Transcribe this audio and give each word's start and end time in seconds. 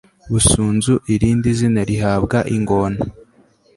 busunzu 0.31 0.93
irindi 1.13 1.49
zina 1.59 1.81
rihabwa 1.89 2.37
ingona 2.55 2.99